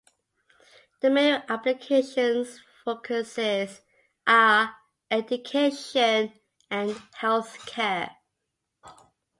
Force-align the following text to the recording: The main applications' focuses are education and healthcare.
The 1.01 1.11
main 1.11 1.43
applications' 1.47 2.59
focuses 2.83 3.81
are 4.25 4.75
education 5.11 6.33
and 6.71 6.89
healthcare. 7.21 8.09